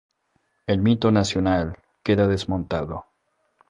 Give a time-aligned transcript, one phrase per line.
[0.65, 3.05] El mito nacional queda desmontado.